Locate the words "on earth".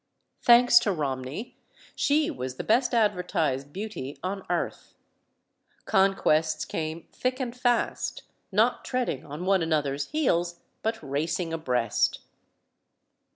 4.23-4.95